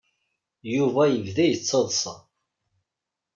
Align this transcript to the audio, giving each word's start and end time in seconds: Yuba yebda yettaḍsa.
Yuba 0.75 1.03
yebda 1.07 1.43
yettaḍsa. 1.47 2.15